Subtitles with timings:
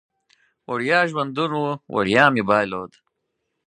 [0.69, 1.65] وړیا ژوندون و،
[1.95, 2.91] وړیا مې بایلود